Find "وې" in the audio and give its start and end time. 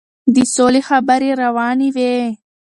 1.95-2.15